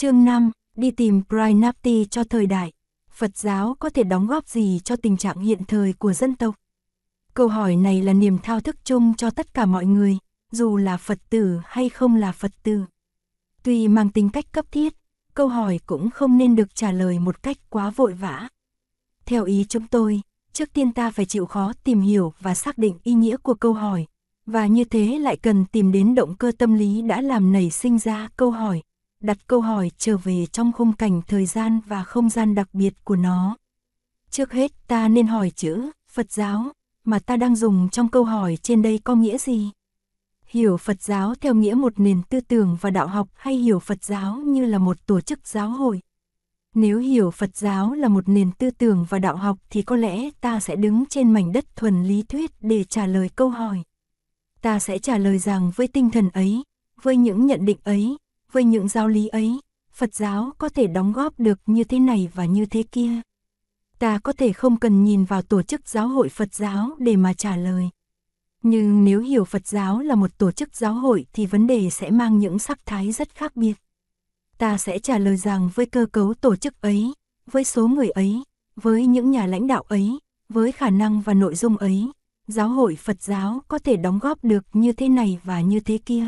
Chương 0.00 0.24
5, 0.24 0.50
đi 0.76 0.90
tìm 0.90 1.22
Prinapti 1.28 2.04
cho 2.10 2.24
thời 2.24 2.46
đại. 2.46 2.72
Phật 3.10 3.36
giáo 3.36 3.76
có 3.78 3.90
thể 3.90 4.02
đóng 4.02 4.26
góp 4.26 4.48
gì 4.48 4.80
cho 4.84 4.96
tình 4.96 5.16
trạng 5.16 5.38
hiện 5.38 5.64
thời 5.68 5.92
của 5.92 6.12
dân 6.12 6.36
tộc? 6.36 6.54
Câu 7.34 7.48
hỏi 7.48 7.76
này 7.76 8.02
là 8.02 8.12
niềm 8.12 8.38
thao 8.38 8.60
thức 8.60 8.76
chung 8.84 9.14
cho 9.14 9.30
tất 9.30 9.54
cả 9.54 9.66
mọi 9.66 9.86
người, 9.86 10.18
dù 10.52 10.76
là 10.76 10.96
Phật 10.96 11.18
tử 11.30 11.60
hay 11.64 11.88
không 11.88 12.16
là 12.16 12.32
Phật 12.32 12.50
tử. 12.62 12.80
Tuy 13.62 13.88
mang 13.88 14.10
tính 14.10 14.30
cách 14.30 14.44
cấp 14.52 14.64
thiết, 14.72 14.94
câu 15.34 15.48
hỏi 15.48 15.80
cũng 15.86 16.10
không 16.10 16.38
nên 16.38 16.56
được 16.56 16.74
trả 16.74 16.92
lời 16.92 17.18
một 17.18 17.42
cách 17.42 17.56
quá 17.70 17.90
vội 17.90 18.12
vã. 18.12 18.48
Theo 19.24 19.44
ý 19.44 19.64
chúng 19.68 19.86
tôi, 19.86 20.20
trước 20.52 20.72
tiên 20.72 20.92
ta 20.92 21.10
phải 21.10 21.26
chịu 21.26 21.46
khó 21.46 21.72
tìm 21.84 22.00
hiểu 22.00 22.32
và 22.40 22.54
xác 22.54 22.78
định 22.78 22.98
ý 23.02 23.12
nghĩa 23.12 23.36
của 23.36 23.54
câu 23.54 23.72
hỏi, 23.72 24.06
và 24.46 24.66
như 24.66 24.84
thế 24.84 25.18
lại 25.18 25.36
cần 25.36 25.64
tìm 25.64 25.92
đến 25.92 26.14
động 26.14 26.36
cơ 26.36 26.52
tâm 26.58 26.74
lý 26.74 27.02
đã 27.02 27.20
làm 27.20 27.52
nảy 27.52 27.70
sinh 27.70 27.98
ra 27.98 28.28
câu 28.36 28.50
hỏi, 28.50 28.82
đặt 29.20 29.38
câu 29.46 29.60
hỏi 29.60 29.90
trở 29.98 30.16
về 30.16 30.46
trong 30.46 30.72
khung 30.72 30.92
cảnh 30.92 31.22
thời 31.26 31.46
gian 31.46 31.80
và 31.86 32.04
không 32.04 32.30
gian 32.30 32.54
đặc 32.54 32.68
biệt 32.72 32.94
của 33.04 33.16
nó. 33.16 33.56
Trước 34.30 34.52
hết 34.52 34.72
ta 34.88 35.08
nên 35.08 35.26
hỏi 35.26 35.50
chữ 35.50 35.90
Phật 36.10 36.32
giáo 36.32 36.72
mà 37.04 37.18
ta 37.18 37.36
đang 37.36 37.56
dùng 37.56 37.88
trong 37.88 38.08
câu 38.08 38.24
hỏi 38.24 38.58
trên 38.62 38.82
đây 38.82 39.00
có 39.04 39.14
nghĩa 39.14 39.38
gì? 39.38 39.70
Hiểu 40.46 40.76
Phật 40.76 41.02
giáo 41.02 41.34
theo 41.34 41.54
nghĩa 41.54 41.74
một 41.74 42.00
nền 42.00 42.22
tư 42.22 42.40
tưởng 42.40 42.76
và 42.80 42.90
đạo 42.90 43.06
học 43.06 43.28
hay 43.34 43.54
hiểu 43.54 43.78
Phật 43.78 44.04
giáo 44.04 44.36
như 44.36 44.64
là 44.66 44.78
một 44.78 45.06
tổ 45.06 45.20
chức 45.20 45.46
giáo 45.46 45.68
hội? 45.70 46.00
Nếu 46.74 46.98
hiểu 46.98 47.30
Phật 47.30 47.56
giáo 47.56 47.94
là 47.94 48.08
một 48.08 48.28
nền 48.28 48.52
tư 48.52 48.70
tưởng 48.70 49.06
và 49.08 49.18
đạo 49.18 49.36
học 49.36 49.58
thì 49.70 49.82
có 49.82 49.96
lẽ 49.96 50.30
ta 50.40 50.60
sẽ 50.60 50.76
đứng 50.76 51.04
trên 51.06 51.32
mảnh 51.32 51.52
đất 51.52 51.76
thuần 51.76 52.04
lý 52.04 52.22
thuyết 52.22 52.50
để 52.60 52.84
trả 52.84 53.06
lời 53.06 53.30
câu 53.36 53.48
hỏi. 53.48 53.82
Ta 54.60 54.78
sẽ 54.78 54.98
trả 54.98 55.18
lời 55.18 55.38
rằng 55.38 55.72
với 55.76 55.88
tinh 55.88 56.10
thần 56.10 56.30
ấy, 56.30 56.62
với 57.02 57.16
những 57.16 57.46
nhận 57.46 57.64
định 57.64 57.78
ấy, 57.84 58.16
với 58.52 58.64
những 58.64 58.88
giáo 58.88 59.08
lý 59.08 59.28
ấy, 59.28 59.60
Phật 59.92 60.14
giáo 60.14 60.52
có 60.58 60.68
thể 60.68 60.86
đóng 60.86 61.12
góp 61.12 61.40
được 61.40 61.60
như 61.66 61.84
thế 61.84 61.98
này 61.98 62.28
và 62.34 62.44
như 62.44 62.66
thế 62.66 62.82
kia. 62.82 63.10
Ta 63.98 64.18
có 64.18 64.32
thể 64.32 64.52
không 64.52 64.76
cần 64.76 65.04
nhìn 65.04 65.24
vào 65.24 65.42
tổ 65.42 65.62
chức 65.62 65.88
giáo 65.88 66.08
hội 66.08 66.28
Phật 66.28 66.54
giáo 66.54 66.90
để 66.98 67.16
mà 67.16 67.32
trả 67.32 67.56
lời. 67.56 67.88
Nhưng 68.62 69.04
nếu 69.04 69.20
hiểu 69.20 69.44
Phật 69.44 69.66
giáo 69.66 70.00
là 70.00 70.14
một 70.14 70.38
tổ 70.38 70.52
chức 70.52 70.76
giáo 70.76 70.94
hội 70.94 71.26
thì 71.32 71.46
vấn 71.46 71.66
đề 71.66 71.90
sẽ 71.90 72.10
mang 72.10 72.38
những 72.38 72.58
sắc 72.58 72.86
thái 72.86 73.12
rất 73.12 73.34
khác 73.34 73.56
biệt. 73.56 73.74
Ta 74.58 74.78
sẽ 74.78 74.98
trả 74.98 75.18
lời 75.18 75.36
rằng 75.36 75.70
với 75.74 75.86
cơ 75.86 76.06
cấu 76.12 76.34
tổ 76.34 76.56
chức 76.56 76.80
ấy, 76.80 77.12
với 77.46 77.64
số 77.64 77.88
người 77.88 78.10
ấy, 78.10 78.42
với 78.76 79.06
những 79.06 79.30
nhà 79.30 79.46
lãnh 79.46 79.66
đạo 79.66 79.82
ấy, 79.88 80.18
với 80.48 80.72
khả 80.72 80.90
năng 80.90 81.20
và 81.20 81.34
nội 81.34 81.54
dung 81.54 81.76
ấy, 81.76 82.10
giáo 82.46 82.68
hội 82.68 82.96
Phật 82.96 83.22
giáo 83.22 83.62
có 83.68 83.78
thể 83.78 83.96
đóng 83.96 84.18
góp 84.18 84.44
được 84.44 84.64
như 84.72 84.92
thế 84.92 85.08
này 85.08 85.38
và 85.44 85.60
như 85.60 85.80
thế 85.80 85.98
kia. 85.98 86.24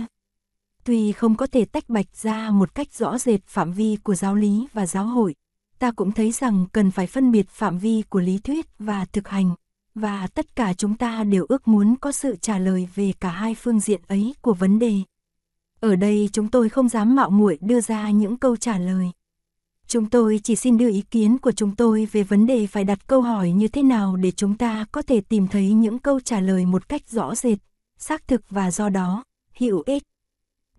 Tuy 0.85 1.13
không 1.13 1.37
có 1.37 1.47
thể 1.47 1.65
tách 1.65 1.89
bạch 1.89 2.17
ra 2.17 2.51
một 2.51 2.75
cách 2.75 2.95
rõ 2.95 3.19
rệt 3.19 3.41
phạm 3.47 3.73
vi 3.73 3.97
của 4.03 4.15
giáo 4.15 4.35
lý 4.35 4.67
và 4.73 4.87
giáo 4.87 5.07
hội, 5.07 5.35
ta 5.79 5.91
cũng 5.91 6.13
thấy 6.13 6.33
rằng 6.33 6.67
cần 6.73 6.91
phải 6.91 7.07
phân 7.07 7.33
biệt 7.33 7.49
phạm 7.49 7.79
vi 7.79 8.03
của 8.09 8.21
lý 8.21 8.39
thuyết 8.39 8.67
và 8.79 9.05
thực 9.05 9.29
hành, 9.29 9.55
và 9.95 10.27
tất 10.27 10.57
cả 10.57 10.75
chúng 10.75 10.97
ta 10.97 11.25
đều 11.25 11.47
ước 11.49 11.69
muốn 11.69 11.97
có 11.97 12.13
sự 12.13 12.37
trả 12.41 12.59
lời 12.59 12.89
về 12.95 13.13
cả 13.21 13.31
hai 13.31 13.55
phương 13.55 13.81
diện 13.81 14.01
ấy 14.09 14.35
của 14.41 14.55
vấn 14.55 14.79
đề. 14.79 14.95
Ở 15.81 15.97
đây 15.97 16.29
chúng 16.33 16.49
tôi 16.49 16.69
không 16.69 16.89
dám 16.89 17.17
mạo 17.17 17.31
muội 17.31 17.59
đưa 17.61 17.81
ra 17.81 18.11
những 18.11 18.37
câu 18.37 18.57
trả 18.57 18.79
lời. 18.79 19.11
Chúng 19.87 20.11
tôi 20.11 20.41
chỉ 20.43 20.57
xin 20.57 20.79
đưa 20.79 20.91
ý 20.91 21.03
kiến 21.11 21.39
của 21.39 21.53
chúng 21.53 21.77
tôi 21.77 22.09
về 22.13 22.23
vấn 22.23 22.47
đề 22.47 22.67
phải 22.67 22.85
đặt 22.85 23.07
câu 23.07 23.23
hỏi 23.23 23.51
như 23.51 23.69
thế 23.69 23.83
nào 23.83 24.17
để 24.17 24.31
chúng 24.31 24.57
ta 24.57 24.85
có 24.93 25.03
thể 25.03 25.21
tìm 25.21 25.49
thấy 25.49 25.73
những 25.73 25.99
câu 25.99 26.21
trả 26.21 26.41
lời 26.41 26.67
một 26.67 26.89
cách 26.89 27.03
rõ 27.11 27.35
rệt, 27.35 27.59
xác 27.99 28.29
thực 28.29 28.43
và 28.51 28.71
do 28.71 28.89
đó, 28.89 29.25
hữu 29.59 29.83
ích. 29.87 30.03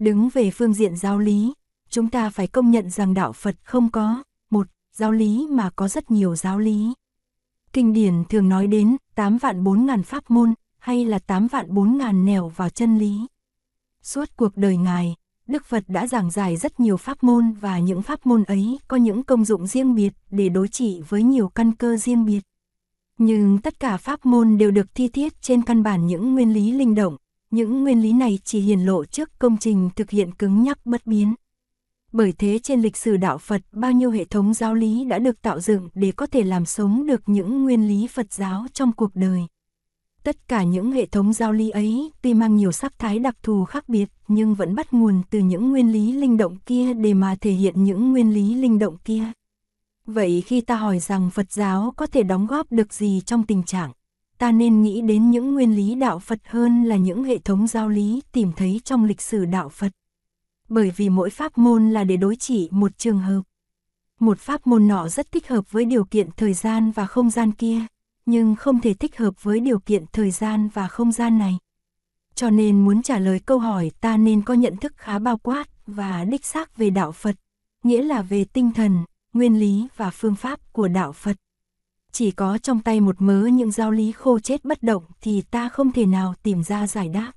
Đứng 0.01 0.29
về 0.29 0.51
phương 0.51 0.73
diện 0.73 0.95
giáo 0.95 1.19
lý, 1.19 1.53
chúng 1.89 2.09
ta 2.09 2.29
phải 2.29 2.47
công 2.47 2.71
nhận 2.71 2.89
rằng 2.89 3.13
đạo 3.13 3.33
Phật 3.33 3.55
không 3.63 3.91
có 3.91 4.23
một 4.49 4.67
giáo 4.95 5.11
lý 5.11 5.47
mà 5.49 5.69
có 5.75 5.87
rất 5.87 6.11
nhiều 6.11 6.35
giáo 6.35 6.59
lý. 6.59 6.93
Kinh 7.73 7.93
điển 7.93 8.23
thường 8.29 8.49
nói 8.49 8.67
đến 8.67 8.97
8 9.15 9.37
vạn 9.37 9.63
4 9.63 9.85
ngàn 9.85 10.03
pháp 10.03 10.31
môn 10.31 10.53
hay 10.79 11.05
là 11.05 11.19
8 11.19 11.47
vạn 11.47 11.73
4 11.73 11.97
ngàn 11.97 12.25
nẻo 12.25 12.47
vào 12.49 12.69
chân 12.69 12.97
lý. 12.97 13.27
Suốt 14.01 14.29
cuộc 14.37 14.57
đời 14.57 14.77
Ngài, 14.77 15.15
Đức 15.47 15.65
Phật 15.65 15.83
đã 15.87 16.07
giảng 16.07 16.31
giải 16.31 16.57
rất 16.57 16.79
nhiều 16.79 16.97
pháp 16.97 17.23
môn 17.23 17.51
và 17.51 17.79
những 17.79 18.01
pháp 18.01 18.25
môn 18.25 18.43
ấy 18.43 18.79
có 18.87 18.97
những 18.97 19.23
công 19.23 19.45
dụng 19.45 19.67
riêng 19.67 19.95
biệt 19.95 20.13
để 20.29 20.49
đối 20.49 20.67
trị 20.67 21.01
với 21.09 21.23
nhiều 21.23 21.49
căn 21.49 21.75
cơ 21.75 21.97
riêng 21.97 22.25
biệt. 22.25 22.41
Nhưng 23.17 23.57
tất 23.57 23.79
cả 23.79 23.97
pháp 23.97 24.25
môn 24.25 24.57
đều 24.57 24.71
được 24.71 24.95
thi 24.95 25.07
thiết 25.07 25.41
trên 25.41 25.61
căn 25.61 25.83
bản 25.83 26.07
những 26.07 26.33
nguyên 26.33 26.53
lý 26.53 26.71
linh 26.71 26.95
động, 26.95 27.17
những 27.51 27.83
nguyên 27.83 28.01
lý 28.01 28.13
này 28.13 28.39
chỉ 28.43 28.59
hiển 28.59 28.79
lộ 28.79 29.05
trước 29.05 29.39
công 29.39 29.57
trình 29.57 29.89
thực 29.95 30.09
hiện 30.09 30.31
cứng 30.31 30.63
nhắc 30.63 30.85
bất 30.85 31.07
biến. 31.07 31.35
Bởi 32.11 32.33
thế 32.37 32.59
trên 32.59 32.81
lịch 32.81 32.97
sử 32.97 33.17
đạo 33.17 33.37
Phật 33.37 33.61
bao 33.71 33.91
nhiêu 33.91 34.11
hệ 34.11 34.25
thống 34.25 34.53
giáo 34.53 34.73
lý 34.73 35.05
đã 35.05 35.19
được 35.19 35.41
tạo 35.41 35.59
dựng 35.59 35.89
để 35.93 36.11
có 36.11 36.25
thể 36.25 36.43
làm 36.43 36.65
sống 36.65 37.05
được 37.05 37.21
những 37.25 37.63
nguyên 37.63 37.87
lý 37.87 38.07
Phật 38.07 38.33
giáo 38.33 38.65
trong 38.73 38.91
cuộc 38.91 39.11
đời. 39.15 39.41
Tất 40.23 40.47
cả 40.47 40.63
những 40.63 40.91
hệ 40.91 41.05
thống 41.05 41.33
giáo 41.33 41.53
lý 41.53 41.69
ấy 41.69 42.11
tuy 42.21 42.33
mang 42.33 42.55
nhiều 42.55 42.71
sắc 42.71 42.99
thái 42.99 43.19
đặc 43.19 43.35
thù 43.43 43.65
khác 43.65 43.89
biệt 43.89 44.09
nhưng 44.27 44.55
vẫn 44.55 44.75
bắt 44.75 44.93
nguồn 44.93 45.21
từ 45.29 45.39
những 45.39 45.69
nguyên 45.69 45.91
lý 45.91 46.11
linh 46.11 46.37
động 46.37 46.57
kia 46.65 46.93
để 46.93 47.13
mà 47.13 47.35
thể 47.41 47.51
hiện 47.51 47.83
những 47.83 48.11
nguyên 48.11 48.33
lý 48.33 48.55
linh 48.55 48.79
động 48.79 48.97
kia. 49.05 49.23
Vậy 50.05 50.43
khi 50.45 50.61
ta 50.61 50.75
hỏi 50.75 50.99
rằng 50.99 51.29
Phật 51.29 51.51
giáo 51.51 51.93
có 51.97 52.05
thể 52.05 52.23
đóng 52.23 52.47
góp 52.47 52.71
được 52.71 52.93
gì 52.93 53.21
trong 53.25 53.45
tình 53.45 53.63
trạng, 53.63 53.91
ta 54.41 54.51
nên 54.51 54.81
nghĩ 54.81 55.01
đến 55.01 55.31
những 55.31 55.53
nguyên 55.53 55.75
lý 55.75 55.95
đạo 55.95 56.19
Phật 56.19 56.39
hơn 56.45 56.83
là 56.83 56.95
những 56.95 57.23
hệ 57.23 57.37
thống 57.37 57.67
giáo 57.67 57.89
lý 57.89 58.21
tìm 58.31 58.51
thấy 58.55 58.81
trong 58.83 59.05
lịch 59.05 59.21
sử 59.21 59.45
đạo 59.45 59.69
Phật. 59.69 59.91
Bởi 60.69 60.91
vì 60.95 61.09
mỗi 61.09 61.29
pháp 61.29 61.57
môn 61.57 61.89
là 61.89 62.03
để 62.03 62.17
đối 62.17 62.35
trị 62.35 62.69
một 62.71 62.97
trường 62.97 63.19
hợp. 63.19 63.41
Một 64.19 64.39
pháp 64.39 64.67
môn 64.67 64.87
nọ 64.87 65.07
rất 65.07 65.31
thích 65.31 65.47
hợp 65.47 65.71
với 65.71 65.85
điều 65.85 66.03
kiện 66.03 66.29
thời 66.37 66.53
gian 66.53 66.91
và 66.91 67.05
không 67.05 67.29
gian 67.29 67.51
kia, 67.51 67.79
nhưng 68.25 68.55
không 68.55 68.81
thể 68.81 68.93
thích 68.93 69.17
hợp 69.17 69.43
với 69.43 69.59
điều 69.59 69.79
kiện 69.79 70.05
thời 70.13 70.31
gian 70.31 70.69
và 70.73 70.87
không 70.87 71.11
gian 71.11 71.37
này. 71.37 71.57
Cho 72.35 72.49
nên 72.49 72.85
muốn 72.85 73.01
trả 73.01 73.19
lời 73.19 73.39
câu 73.39 73.59
hỏi 73.59 73.91
ta 74.01 74.17
nên 74.17 74.41
có 74.41 74.53
nhận 74.53 74.77
thức 74.77 74.93
khá 74.97 75.19
bao 75.19 75.37
quát 75.37 75.67
và 75.87 76.25
đích 76.25 76.45
xác 76.45 76.77
về 76.77 76.89
đạo 76.89 77.11
Phật, 77.11 77.35
nghĩa 77.83 78.01
là 78.01 78.21
về 78.21 78.45
tinh 78.45 78.71
thần, 78.71 78.97
nguyên 79.33 79.59
lý 79.59 79.87
và 79.95 80.09
phương 80.09 80.35
pháp 80.35 80.73
của 80.73 80.87
đạo 80.87 81.11
Phật. 81.11 81.37
Chỉ 82.11 82.31
có 82.31 82.57
trong 82.57 82.79
tay 82.79 82.99
một 82.99 83.21
mớ 83.21 83.45
những 83.45 83.71
giáo 83.71 83.91
lý 83.91 84.11
khô 84.11 84.39
chết 84.39 84.65
bất 84.65 84.83
động 84.83 85.03
thì 85.21 85.41
ta 85.41 85.69
không 85.69 85.91
thể 85.91 86.05
nào 86.05 86.33
tìm 86.43 86.63
ra 86.63 86.87
giải 86.87 87.09
đáp. 87.09 87.31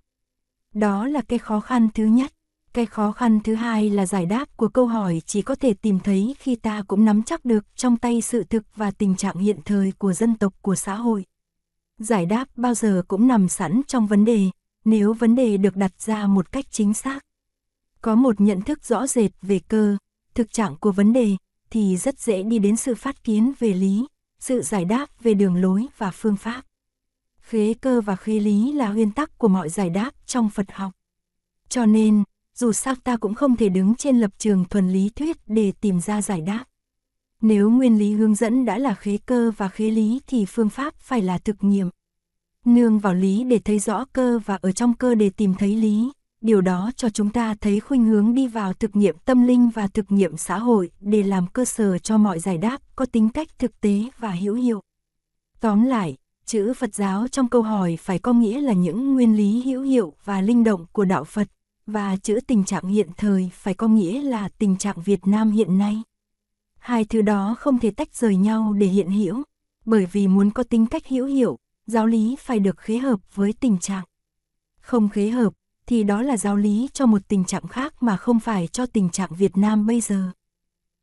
Đó 0.74 1.06
là 1.06 1.20
cái 1.28 1.38
khó 1.38 1.60
khăn 1.60 1.88
thứ 1.94 2.04
nhất. 2.04 2.32
Cái 2.72 2.86
khó 2.86 3.12
khăn 3.12 3.40
thứ 3.44 3.54
hai 3.54 3.90
là 3.90 4.06
giải 4.06 4.26
đáp 4.26 4.56
của 4.56 4.68
câu 4.68 4.86
hỏi 4.86 5.22
chỉ 5.26 5.42
có 5.42 5.54
thể 5.54 5.74
tìm 5.74 6.00
thấy 6.00 6.36
khi 6.38 6.56
ta 6.56 6.82
cũng 6.88 7.04
nắm 7.04 7.22
chắc 7.22 7.44
được 7.44 7.76
trong 7.76 7.96
tay 7.96 8.20
sự 8.20 8.44
thực 8.44 8.76
và 8.76 8.90
tình 8.90 9.16
trạng 9.16 9.36
hiện 9.36 9.56
thời 9.64 9.92
của 9.98 10.12
dân 10.12 10.34
tộc 10.34 10.54
của 10.62 10.74
xã 10.74 10.94
hội. 10.94 11.24
Giải 11.98 12.26
đáp 12.26 12.48
bao 12.56 12.74
giờ 12.74 13.02
cũng 13.08 13.28
nằm 13.28 13.48
sẵn 13.48 13.80
trong 13.86 14.06
vấn 14.06 14.24
đề, 14.24 14.50
nếu 14.84 15.12
vấn 15.12 15.34
đề 15.34 15.56
được 15.56 15.76
đặt 15.76 16.00
ra 16.00 16.26
một 16.26 16.52
cách 16.52 16.64
chính 16.70 16.94
xác. 16.94 17.24
Có 18.00 18.14
một 18.14 18.40
nhận 18.40 18.62
thức 18.62 18.84
rõ 18.84 19.06
rệt 19.06 19.30
về 19.42 19.58
cơ, 19.58 19.96
thực 20.34 20.52
trạng 20.52 20.76
của 20.76 20.92
vấn 20.92 21.12
đề, 21.12 21.36
thì 21.70 21.96
rất 21.96 22.20
dễ 22.20 22.42
đi 22.42 22.58
đến 22.58 22.76
sự 22.76 22.94
phát 22.94 23.24
kiến 23.24 23.52
về 23.58 23.72
lý, 23.72 24.06
sự 24.46 24.62
giải 24.62 24.84
đáp 24.84 25.06
về 25.22 25.34
đường 25.34 25.56
lối 25.56 25.86
và 25.98 26.10
phương 26.10 26.36
pháp. 26.36 26.62
Khế 27.40 27.74
cơ 27.74 28.00
và 28.00 28.16
khế 28.16 28.40
lý 28.40 28.72
là 28.72 28.92
nguyên 28.92 29.10
tắc 29.10 29.38
của 29.38 29.48
mọi 29.48 29.68
giải 29.68 29.90
đáp 29.90 30.10
trong 30.26 30.50
Phật 30.50 30.72
học. 30.72 30.92
Cho 31.68 31.86
nên, 31.86 32.24
dù 32.54 32.72
sao 32.72 32.94
ta 33.04 33.16
cũng 33.16 33.34
không 33.34 33.56
thể 33.56 33.68
đứng 33.68 33.94
trên 33.94 34.20
lập 34.20 34.30
trường 34.38 34.64
thuần 34.64 34.92
lý 34.92 35.10
thuyết 35.16 35.36
để 35.46 35.72
tìm 35.80 36.00
ra 36.00 36.22
giải 36.22 36.40
đáp. 36.40 36.64
Nếu 37.40 37.70
nguyên 37.70 37.98
lý 37.98 38.12
hướng 38.12 38.34
dẫn 38.34 38.64
đã 38.64 38.78
là 38.78 38.94
khế 38.94 39.18
cơ 39.26 39.52
và 39.56 39.68
khế 39.68 39.90
lý 39.90 40.20
thì 40.26 40.44
phương 40.44 40.70
pháp 40.70 40.94
phải 40.98 41.22
là 41.22 41.38
thực 41.38 41.56
nghiệm. 41.64 41.90
Nương 42.64 42.98
vào 42.98 43.14
lý 43.14 43.44
để 43.44 43.58
thấy 43.58 43.78
rõ 43.78 44.04
cơ 44.12 44.38
và 44.44 44.58
ở 44.62 44.72
trong 44.72 44.94
cơ 44.94 45.14
để 45.14 45.30
tìm 45.30 45.54
thấy 45.54 45.76
lý. 45.76 46.12
Điều 46.44 46.60
đó 46.60 46.90
cho 46.96 47.10
chúng 47.10 47.30
ta 47.30 47.54
thấy 47.60 47.80
khuynh 47.80 48.04
hướng 48.04 48.34
đi 48.34 48.48
vào 48.48 48.72
thực 48.72 48.96
nghiệm 48.96 49.16
tâm 49.18 49.46
linh 49.46 49.70
và 49.70 49.86
thực 49.86 50.12
nghiệm 50.12 50.36
xã 50.36 50.58
hội 50.58 50.90
để 51.00 51.22
làm 51.22 51.46
cơ 51.46 51.64
sở 51.64 51.98
cho 51.98 52.18
mọi 52.18 52.40
giải 52.40 52.58
đáp 52.58 52.78
có 52.96 53.06
tính 53.06 53.28
cách 53.28 53.48
thực 53.58 53.80
tế 53.80 54.02
và 54.18 54.30
hữu 54.30 54.54
hiệu. 54.54 54.80
Tóm 55.60 55.84
lại, 55.84 56.16
chữ 56.44 56.72
Phật 56.74 56.94
giáo 56.94 57.28
trong 57.28 57.48
câu 57.48 57.62
hỏi 57.62 57.98
phải 58.00 58.18
có 58.18 58.32
nghĩa 58.32 58.60
là 58.60 58.72
những 58.72 59.14
nguyên 59.14 59.36
lý 59.36 59.62
hữu 59.62 59.82
hiệu 59.82 60.14
và 60.24 60.40
linh 60.40 60.64
động 60.64 60.86
của 60.92 61.04
đạo 61.04 61.24
Phật, 61.24 61.48
và 61.86 62.16
chữ 62.16 62.38
tình 62.46 62.64
trạng 62.64 62.88
hiện 62.88 63.08
thời 63.16 63.50
phải 63.52 63.74
có 63.74 63.88
nghĩa 63.88 64.22
là 64.22 64.48
tình 64.48 64.76
trạng 64.76 65.02
Việt 65.04 65.26
Nam 65.26 65.50
hiện 65.50 65.78
nay. 65.78 66.02
Hai 66.78 67.04
thứ 67.04 67.22
đó 67.22 67.56
không 67.58 67.78
thể 67.78 67.90
tách 67.90 68.14
rời 68.14 68.36
nhau 68.36 68.72
để 68.72 68.86
hiện 68.86 69.10
hữu, 69.10 69.42
bởi 69.84 70.06
vì 70.12 70.28
muốn 70.28 70.50
có 70.50 70.62
tính 70.62 70.86
cách 70.86 71.08
hữu 71.08 71.26
hiệu, 71.26 71.58
giáo 71.86 72.06
lý 72.06 72.36
phải 72.40 72.58
được 72.60 72.78
khế 72.78 72.98
hợp 72.98 73.34
với 73.34 73.52
tình 73.60 73.78
trạng. 73.78 74.04
Không 74.80 75.08
khế 75.08 75.28
hợp, 75.28 75.52
thì 75.86 76.04
đó 76.04 76.22
là 76.22 76.36
giáo 76.36 76.56
lý 76.56 76.88
cho 76.92 77.06
một 77.06 77.28
tình 77.28 77.44
trạng 77.44 77.66
khác 77.66 78.02
mà 78.02 78.16
không 78.16 78.40
phải 78.40 78.66
cho 78.66 78.86
tình 78.86 79.10
trạng 79.10 79.34
Việt 79.34 79.56
Nam 79.56 79.86
bây 79.86 80.00
giờ. 80.00 80.30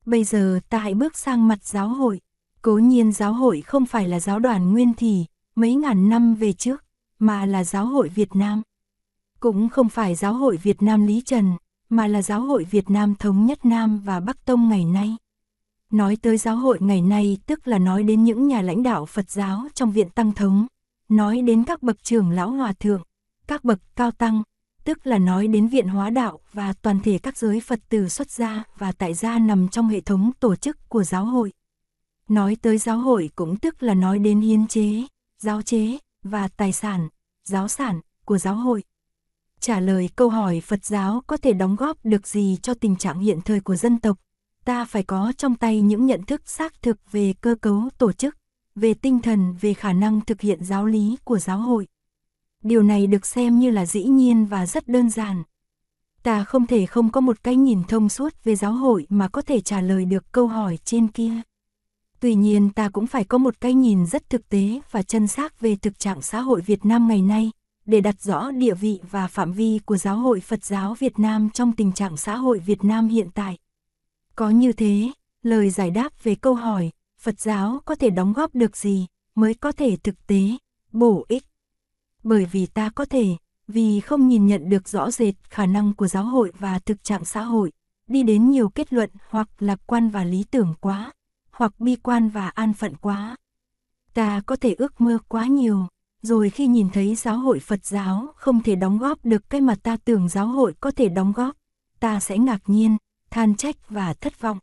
Bây 0.06 0.24
giờ 0.24 0.60
ta 0.70 0.78
hãy 0.78 0.94
bước 0.94 1.18
sang 1.18 1.48
mặt 1.48 1.64
giáo 1.64 1.88
hội. 1.88 2.22
Cố 2.62 2.78
nhiên 2.78 3.12
giáo 3.12 3.34
hội 3.34 3.62
không 3.62 3.86
phải 3.86 4.08
là 4.08 4.20
giáo 4.20 4.40
đoàn 4.40 4.72
nguyên 4.74 4.94
thì, 4.94 5.26
mấy 5.56 5.76
ngàn 5.76 6.10
năm 6.10 6.36
về 6.36 6.54
trước, 6.54 6.84
mà 7.20 7.46
là 7.46 7.64
giáo 7.64 7.86
hội 7.86 8.10
Việt 8.10 8.36
Nam 8.36 8.62
cũng 9.42 9.70
không 9.70 9.90
phải 9.90 10.16
giáo 10.16 10.34
hội 10.34 10.58
Việt 10.58 10.82
Nam 10.82 11.08
Lý 11.08 11.22
Trần, 11.26 11.54
mà 11.90 12.08
là 12.08 12.22
giáo 12.22 12.42
hội 12.42 12.64
Việt 12.64 12.90
Nam 12.90 13.16
Thống 13.16 13.46
Nhất 13.46 13.66
Nam 13.66 14.00
và 14.00 14.20
Bắc 14.20 14.46
Tông 14.46 14.70
ngày 14.70 14.86
nay. 14.86 15.16
Nói 15.92 16.18
tới 16.22 16.38
giáo 16.38 16.56
hội 16.56 16.78
ngày 16.82 17.02
nay 17.02 17.38
tức 17.46 17.68
là 17.68 17.78
nói 17.78 18.04
đến 18.04 18.24
những 18.24 18.48
nhà 18.48 18.62
lãnh 18.62 18.84
đạo 18.84 19.06
Phật 19.06 19.30
giáo 19.32 19.68
trong 19.74 19.92
viện 19.92 20.10
tăng 20.10 20.32
thống, 20.32 20.68
nói 21.10 21.42
đến 21.42 21.64
các 21.64 21.84
bậc 21.84 22.04
trưởng 22.04 22.30
lão 22.30 22.52
hòa 22.52 22.74
thượng, 22.74 23.02
các 23.48 23.64
bậc 23.64 23.80
cao 23.96 24.12
tăng, 24.12 24.44
tức 24.84 25.08
là 25.08 25.18
nói 25.18 25.48
đến 25.48 25.68
viện 25.68 25.88
hóa 25.88 26.10
đạo 26.10 26.40
và 26.54 26.74
toàn 26.82 27.00
thể 27.00 27.18
các 27.18 27.38
giới 27.38 27.60
Phật 27.60 27.80
tử 27.90 28.10
xuất 28.10 28.32
gia 28.32 28.64
và 28.78 28.92
tại 28.92 29.14
gia 29.14 29.40
nằm 29.40 29.68
trong 29.68 29.90
hệ 29.90 30.02
thống 30.02 30.32
tổ 30.40 30.56
chức 30.56 30.90
của 30.90 31.04
giáo 31.04 31.26
hội. 31.26 31.52
Nói 32.28 32.58
tới 32.62 32.78
giáo 32.78 32.98
hội 32.98 33.30
cũng 33.36 33.58
tức 33.58 33.84
là 33.84 33.94
nói 33.94 34.20
đến 34.20 34.42
hiến 34.42 34.68
chế, 34.68 35.04
giáo 35.38 35.62
chế 35.62 35.98
và 36.24 36.48
tài 36.48 36.72
sản, 36.72 37.10
giáo 37.44 37.68
sản 37.68 38.02
của 38.26 38.38
giáo 38.38 38.56
hội. 38.56 38.84
Trả 39.60 39.80
lời 39.80 40.10
câu 40.16 40.30
hỏi 40.30 40.62
Phật 40.62 40.86
giáo 40.86 41.24
có 41.28 41.38
thể 41.38 41.54
đóng 41.54 41.76
góp 41.76 42.06
được 42.06 42.28
gì 42.28 42.58
cho 42.62 42.74
tình 42.74 42.96
trạng 42.96 43.20
hiện 43.20 43.42
thời 43.42 43.60
của 43.60 43.76
dân 43.76 44.00
tộc, 44.00 44.18
ta 44.66 44.86
phải 44.86 45.04
có 45.04 45.34
trong 45.38 45.56
tay 45.56 45.82
những 45.82 46.06
nhận 46.06 46.24
thức 46.24 46.42
xác 46.46 46.82
thực 46.82 47.12
về 47.12 47.34
cơ 47.42 47.56
cấu 47.62 47.90
tổ 47.98 48.12
chức, 48.12 48.38
về 48.76 48.94
tinh 48.94 49.20
thần, 49.20 49.56
về 49.62 49.74
khả 49.74 49.94
năng 49.94 50.22
thực 50.22 50.42
hiện 50.42 50.64
giáo 50.64 50.86
lý 50.86 51.18
của 51.24 51.40
giáo 51.40 51.58
hội. 51.58 51.88
Điều 52.64 52.84
này 52.84 53.08
được 53.08 53.26
xem 53.26 53.60
như 53.60 53.70
là 53.70 53.86
dĩ 53.86 54.04
nhiên 54.04 54.46
và 54.46 54.66
rất 54.66 54.88
đơn 54.88 55.10
giản. 55.10 55.44
Ta 56.24 56.44
không 56.44 56.68
thể 56.68 56.86
không 56.86 57.12
có 57.12 57.22
một 57.22 57.44
cái 57.44 57.56
nhìn 57.56 57.84
thông 57.84 58.10
suốt 58.10 58.44
về 58.44 58.56
giáo 58.56 58.72
hội 58.72 59.08
mà 59.10 59.28
có 59.28 59.42
thể 59.42 59.62
trả 59.62 59.82
lời 59.82 60.06
được 60.06 60.32
câu 60.32 60.48
hỏi 60.48 60.78
trên 60.86 61.08
kia. 61.08 61.34
Tuy 62.20 62.36
nhiên 62.36 62.70
ta 62.70 62.90
cũng 62.90 63.08
phải 63.08 63.24
có 63.24 63.38
một 63.38 63.62
cái 63.62 63.74
nhìn 63.74 64.06
rất 64.06 64.30
thực 64.30 64.50
tế 64.50 64.80
và 64.92 65.04
chân 65.04 65.28
xác 65.28 65.60
về 65.60 65.76
thực 65.76 66.00
trạng 66.00 66.22
xã 66.22 66.42
hội 66.42 66.62
Việt 66.62 66.86
Nam 66.86 67.08
ngày 67.08 67.22
nay, 67.22 67.52
để 67.86 68.02
đặt 68.02 68.22
rõ 68.22 68.52
địa 68.52 68.74
vị 68.74 69.00
và 69.12 69.28
phạm 69.28 69.54
vi 69.54 69.80
của 69.86 69.98
giáo 69.98 70.18
hội 70.18 70.40
Phật 70.40 70.66
giáo 70.66 70.94
Việt 70.94 71.20
Nam 71.20 71.50
trong 71.50 71.72
tình 71.72 71.92
trạng 71.92 72.18
xã 72.18 72.36
hội 72.36 72.60
Việt 72.60 72.84
Nam 72.84 73.08
hiện 73.08 73.30
tại. 73.34 73.58
Có 74.36 74.50
như 74.50 74.74
thế, 74.74 75.12
lời 75.44 75.70
giải 75.70 75.92
đáp 75.92 76.24
về 76.24 76.36
câu 76.36 76.54
hỏi, 76.54 76.92
Phật 77.20 77.40
giáo 77.40 77.82
có 77.86 77.96
thể 77.96 78.10
đóng 78.10 78.34
góp 78.34 78.56
được 78.56 78.78
gì, 78.78 79.06
mới 79.36 79.54
có 79.54 79.72
thể 79.72 79.96
thực 80.04 80.28
tế, 80.28 80.42
bổ 80.92 81.26
ích. 81.28 81.44
Bởi 82.24 82.46
vì 82.46 82.66
ta 82.66 82.90
có 82.90 83.06
thể, 83.06 83.36
vì 83.68 84.00
không 84.00 84.28
nhìn 84.28 84.48
nhận 84.48 84.70
được 84.70 84.90
rõ 84.90 85.12
rệt 85.12 85.36
khả 85.50 85.66
năng 85.66 85.94
của 85.94 86.08
giáo 86.08 86.24
hội 86.24 86.52
và 86.60 86.80
thực 86.80 87.04
trạng 87.04 87.26
xã 87.26 87.42
hội, 87.42 87.72
đi 88.08 88.24
đến 88.24 88.50
nhiều 88.50 88.70
kết 88.70 88.94
luận 88.94 89.10
hoặc 89.30 89.48
lạc 89.60 89.80
quan 89.86 90.10
và 90.10 90.24
lý 90.24 90.44
tưởng 90.52 90.74
quá, 90.80 91.12
hoặc 91.52 91.80
bi 91.80 91.96
quan 91.96 92.30
và 92.30 92.50
an 92.50 92.74
phận 92.74 92.96
quá. 92.96 93.36
Ta 94.14 94.42
có 94.46 94.56
thể 94.56 94.74
ước 94.74 95.02
mơ 95.02 95.18
quá 95.28 95.46
nhiều, 95.46 95.88
rồi 96.22 96.50
khi 96.50 96.68
nhìn 96.68 96.90
thấy 96.90 97.16
giáo 97.16 97.38
hội 97.38 97.60
Phật 97.60 97.86
giáo 97.86 98.34
không 98.36 98.64
thể 98.64 98.76
đóng 98.76 98.98
góp 98.98 99.26
được 99.26 99.50
cái 99.50 99.62
mà 99.62 99.76
ta 99.76 99.98
tưởng 99.98 100.30
giáo 100.30 100.48
hội 100.48 100.74
có 100.82 100.92
thể 100.92 101.10
đóng 101.10 101.32
góp, 101.32 101.56
ta 102.00 102.20
sẽ 102.20 102.38
ngạc 102.38 102.62
nhiên, 102.68 102.98
than 103.30 103.56
trách 103.56 103.90
và 103.90 104.14
thất 104.14 104.42
vọng. 104.42 104.60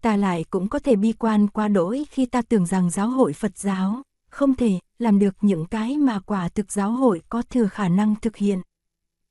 Ta 0.00 0.16
lại 0.16 0.44
cũng 0.50 0.68
có 0.68 0.78
thể 0.78 0.96
bi 0.96 1.12
quan 1.12 1.48
qua 1.48 1.68
đỗi 1.68 2.04
khi 2.10 2.26
ta 2.26 2.42
tưởng 2.42 2.66
rằng 2.66 2.90
giáo 2.90 3.08
hội 3.08 3.32
Phật 3.32 3.58
giáo 3.58 4.02
không 4.30 4.54
thể 4.54 4.78
làm 4.98 5.18
được 5.18 5.34
những 5.40 5.66
cái 5.66 5.98
mà 5.98 6.20
quả 6.20 6.48
thực 6.48 6.72
giáo 6.72 6.90
hội 6.90 7.22
có 7.28 7.42
thừa 7.42 7.66
khả 7.66 7.88
năng 7.88 8.14
thực 8.22 8.36
hiện. 8.36 8.60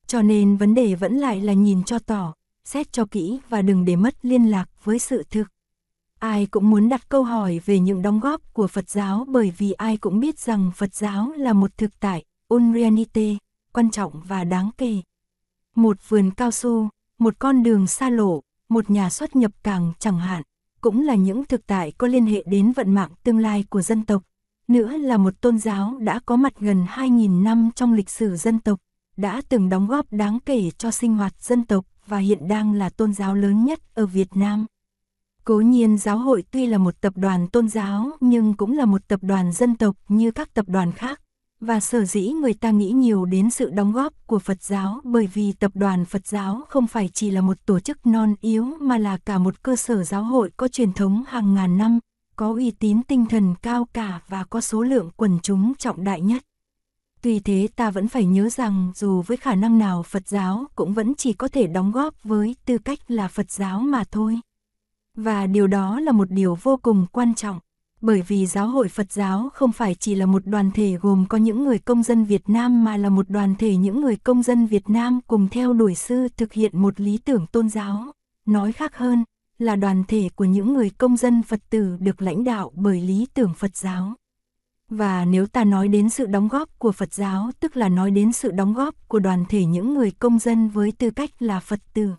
Cho 0.07 0.21
nên 0.21 0.57
vấn 0.57 0.73
đề 0.73 0.95
vẫn 0.95 1.17
lại 1.17 1.41
là 1.41 1.53
nhìn 1.53 1.83
cho 1.83 1.99
tỏ, 1.99 2.33
xét 2.65 2.91
cho 2.91 3.05
kỹ 3.05 3.39
và 3.49 3.61
đừng 3.61 3.85
để 3.85 3.95
mất 3.95 4.15
liên 4.21 4.51
lạc 4.51 4.69
với 4.83 4.99
sự 4.99 5.23
thực. 5.29 5.47
Ai 6.19 6.45
cũng 6.45 6.69
muốn 6.69 6.89
đặt 6.89 7.09
câu 7.09 7.23
hỏi 7.23 7.59
về 7.65 7.79
những 7.79 8.01
đóng 8.01 8.19
góp 8.19 8.53
của 8.53 8.67
Phật 8.67 8.89
giáo 8.89 9.25
bởi 9.27 9.53
vì 9.57 9.71
ai 9.71 9.97
cũng 9.97 10.19
biết 10.19 10.39
rằng 10.39 10.71
Phật 10.75 10.95
giáo 10.95 11.31
là 11.37 11.53
một 11.53 11.77
thực 11.77 11.99
tại, 11.99 12.23
unrealite, 12.47 13.35
quan 13.73 13.91
trọng 13.91 14.21
và 14.27 14.43
đáng 14.43 14.69
kể. 14.77 15.01
Một 15.75 15.97
vườn 16.09 16.31
cao 16.31 16.51
su, 16.51 16.89
một 17.19 17.39
con 17.39 17.63
đường 17.63 17.87
xa 17.87 18.09
lộ, 18.09 18.41
một 18.69 18.89
nhà 18.89 19.09
xuất 19.09 19.35
nhập 19.35 19.51
càng 19.63 19.93
chẳng 19.99 20.19
hạn, 20.19 20.43
cũng 20.81 21.05
là 21.05 21.15
những 21.15 21.45
thực 21.45 21.67
tại 21.67 21.91
có 21.97 22.07
liên 22.07 22.25
hệ 22.25 22.43
đến 22.45 22.71
vận 22.71 22.93
mạng 22.93 23.09
tương 23.23 23.39
lai 23.39 23.65
của 23.69 23.81
dân 23.81 24.05
tộc. 24.05 24.23
Nữa 24.67 24.97
là 24.97 25.17
một 25.17 25.41
tôn 25.41 25.57
giáo 25.57 25.97
đã 25.99 26.19
có 26.25 26.35
mặt 26.35 26.53
gần 26.59 26.85
2.000 26.85 27.43
năm 27.43 27.69
trong 27.75 27.93
lịch 27.93 28.09
sử 28.09 28.35
dân 28.35 28.59
tộc, 28.59 28.79
đã 29.17 29.41
từng 29.49 29.69
đóng 29.69 29.87
góp 29.87 30.13
đáng 30.13 30.39
kể 30.45 30.69
cho 30.77 30.91
sinh 30.91 31.15
hoạt 31.15 31.33
dân 31.41 31.65
tộc 31.65 31.85
và 32.07 32.17
hiện 32.17 32.47
đang 32.47 32.73
là 32.73 32.89
tôn 32.89 33.13
giáo 33.13 33.35
lớn 33.35 33.65
nhất 33.65 33.79
ở 33.93 34.05
Việt 34.05 34.27
Nam. 34.35 34.65
Cố 35.43 35.61
nhiên 35.61 35.97
giáo 35.97 36.17
hội 36.17 36.43
tuy 36.51 36.65
là 36.65 36.77
một 36.77 37.01
tập 37.01 37.13
đoàn 37.15 37.47
tôn 37.47 37.67
giáo 37.67 38.11
nhưng 38.19 38.53
cũng 38.53 38.77
là 38.77 38.85
một 38.85 39.07
tập 39.07 39.19
đoàn 39.23 39.51
dân 39.51 39.75
tộc 39.75 39.95
như 40.07 40.31
các 40.31 40.53
tập 40.53 40.65
đoàn 40.67 40.91
khác. 40.91 41.19
Và 41.59 41.79
sở 41.79 42.05
dĩ 42.05 42.29
người 42.29 42.53
ta 42.53 42.71
nghĩ 42.71 42.91
nhiều 42.91 43.25
đến 43.25 43.49
sự 43.49 43.69
đóng 43.69 43.91
góp 43.91 44.27
của 44.27 44.39
Phật 44.39 44.63
giáo 44.63 45.01
bởi 45.03 45.27
vì 45.33 45.51
tập 45.51 45.71
đoàn 45.75 46.05
Phật 46.05 46.27
giáo 46.27 46.61
không 46.69 46.87
phải 46.87 47.09
chỉ 47.13 47.31
là 47.31 47.41
một 47.41 47.57
tổ 47.65 47.79
chức 47.79 48.07
non 48.07 48.35
yếu 48.41 48.65
mà 48.79 48.97
là 48.97 49.17
cả 49.17 49.37
một 49.37 49.63
cơ 49.63 49.75
sở 49.75 50.03
giáo 50.03 50.23
hội 50.23 50.51
có 50.57 50.67
truyền 50.67 50.93
thống 50.93 51.23
hàng 51.27 51.53
ngàn 51.53 51.77
năm, 51.77 51.99
có 52.35 52.53
uy 52.53 52.71
tín 52.71 53.03
tinh 53.03 53.25
thần 53.25 53.55
cao 53.61 53.87
cả 53.93 54.21
và 54.27 54.43
có 54.43 54.61
số 54.61 54.83
lượng 54.83 55.09
quần 55.15 55.39
chúng 55.43 55.73
trọng 55.77 56.03
đại 56.03 56.21
nhất. 56.21 56.43
Tuy 57.21 57.39
thế 57.39 57.67
ta 57.75 57.91
vẫn 57.91 58.07
phải 58.07 58.25
nhớ 58.25 58.49
rằng 58.49 58.91
dù 58.95 59.21
với 59.21 59.37
khả 59.37 59.55
năng 59.55 59.77
nào 59.77 60.03
Phật 60.03 60.27
giáo 60.27 60.65
cũng 60.75 60.93
vẫn 60.93 61.15
chỉ 61.15 61.33
có 61.33 61.47
thể 61.47 61.67
đóng 61.67 61.91
góp 61.91 62.23
với 62.23 62.55
tư 62.65 62.77
cách 62.77 62.99
là 63.07 63.27
Phật 63.27 63.51
giáo 63.51 63.79
mà 63.79 64.03
thôi. 64.11 64.39
Và 65.17 65.47
điều 65.47 65.67
đó 65.67 65.99
là 65.99 66.11
một 66.11 66.31
điều 66.31 66.57
vô 66.61 66.77
cùng 66.77 67.05
quan 67.11 67.35
trọng, 67.35 67.59
bởi 68.01 68.21
vì 68.21 68.45
giáo 68.45 68.67
hội 68.67 68.87
Phật 68.89 69.11
giáo 69.11 69.49
không 69.53 69.71
phải 69.71 69.95
chỉ 69.95 70.15
là 70.15 70.25
một 70.25 70.45
đoàn 70.45 70.71
thể 70.71 70.97
gồm 71.01 71.25
có 71.29 71.37
những 71.37 71.63
người 71.63 71.79
công 71.79 72.03
dân 72.03 72.25
Việt 72.25 72.49
Nam 72.49 72.83
mà 72.83 72.97
là 72.97 73.09
một 73.09 73.29
đoàn 73.29 73.55
thể 73.55 73.75
những 73.75 74.01
người 74.01 74.15
công 74.15 74.43
dân 74.43 74.65
Việt 74.65 74.89
Nam 74.89 75.19
cùng 75.27 75.47
theo 75.51 75.73
đuổi 75.73 75.95
sư 75.95 76.27
thực 76.37 76.53
hiện 76.53 76.81
một 76.81 76.99
lý 76.99 77.17
tưởng 77.17 77.47
tôn 77.47 77.69
giáo. 77.69 78.05
Nói 78.45 78.71
khác 78.71 78.97
hơn, 78.97 79.23
là 79.63 79.75
đoàn 79.75 80.03
thể 80.07 80.29
của 80.35 80.45
những 80.45 80.73
người 80.73 80.89
công 80.89 81.17
dân 81.17 81.43
Phật 81.43 81.59
tử 81.69 81.97
được 81.99 82.21
lãnh 82.21 82.43
đạo 82.43 82.71
bởi 82.75 83.01
lý 83.01 83.27
tưởng 83.33 83.53
Phật 83.53 83.77
giáo. 83.77 84.13
Và 84.89 85.25
nếu 85.25 85.47
ta 85.47 85.63
nói 85.63 85.87
đến 85.87 86.09
sự 86.09 86.25
đóng 86.25 86.47
góp 86.47 86.79
của 86.79 86.91
Phật 86.91 87.13
giáo 87.13 87.51
tức 87.59 87.77
là 87.77 87.89
nói 87.89 88.11
đến 88.11 88.31
sự 88.31 88.51
đóng 88.51 88.73
góp 88.73 89.07
của 89.07 89.19
đoàn 89.19 89.45
thể 89.49 89.65
những 89.65 89.93
người 89.93 90.11
công 90.11 90.39
dân 90.39 90.69
với 90.69 90.91
tư 90.91 91.11
cách 91.11 91.29
là 91.39 91.59
Phật 91.59 91.79
tử. 91.93 92.11